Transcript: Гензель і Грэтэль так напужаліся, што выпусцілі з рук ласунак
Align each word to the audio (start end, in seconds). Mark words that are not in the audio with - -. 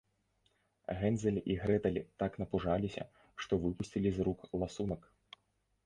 Гензель 1.01 1.37
і 1.51 1.57
Грэтэль 1.65 2.01
так 2.23 2.41
напужаліся, 2.45 3.03
што 3.45 3.61
выпусцілі 3.67 4.09
з 4.17 4.31
рук 4.31 4.39
ласунак 4.65 5.01